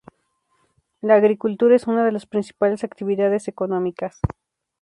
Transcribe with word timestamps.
La 1.01 1.13
agricultura 1.13 1.75
es 1.75 1.85
una 1.85 2.03
de 2.03 2.11
las 2.11 2.25
principales 2.25 2.83
actividades 2.83 3.47
económicas. 3.47 4.19